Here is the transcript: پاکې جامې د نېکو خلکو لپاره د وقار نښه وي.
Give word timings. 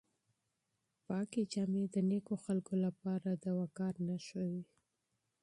پاکې 1.07 1.41
جامې 1.51 1.83
د 1.93 1.95
نېکو 2.09 2.35
خلکو 2.45 2.73
لپاره 2.85 3.29
د 3.43 3.45
وقار 3.59 3.93
نښه 4.07 4.41
وي. 4.51 4.63